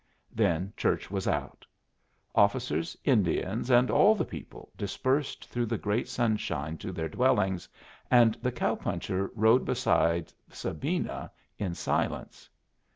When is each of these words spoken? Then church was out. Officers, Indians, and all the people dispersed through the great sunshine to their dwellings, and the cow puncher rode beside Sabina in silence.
Then 0.33 0.73
church 0.75 1.11
was 1.11 1.27
out. 1.27 1.63
Officers, 2.33 2.97
Indians, 3.05 3.69
and 3.69 3.91
all 3.91 4.15
the 4.15 4.25
people 4.25 4.71
dispersed 4.75 5.45
through 5.47 5.67
the 5.67 5.77
great 5.77 6.07
sunshine 6.09 6.79
to 6.79 6.91
their 6.91 7.07
dwellings, 7.07 7.69
and 8.09 8.33
the 8.41 8.51
cow 8.51 8.73
puncher 8.73 9.29
rode 9.35 9.63
beside 9.63 10.33
Sabina 10.49 11.29
in 11.59 11.75
silence. 11.75 12.49